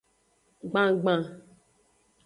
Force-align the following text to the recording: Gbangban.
Gbangban. 0.69 1.21